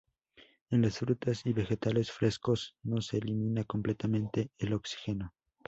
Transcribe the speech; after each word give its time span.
En 0.71 0.81
las 0.81 0.97
frutas 0.97 1.45
y 1.45 1.53
vegetales 1.53 2.09
frescos, 2.11 2.75
no 2.81 3.01
se 3.01 3.17
elimina 3.19 3.65
completamente 3.65 4.49
el 4.57 4.73
oxígeno. 4.73 5.35